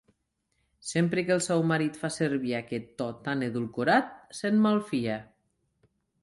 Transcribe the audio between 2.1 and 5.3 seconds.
servir aquest to tan edulcorat se'n malfia.